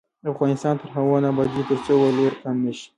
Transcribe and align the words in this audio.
افغانستان 0.31 0.73
تر 0.81 0.89
هغو 0.95 1.15
نه 1.23 1.27
ابادیږي، 1.31 1.63
ترڅو 1.69 1.93
ولور 2.01 2.33
کم 2.41 2.55
نشي. 2.65 2.87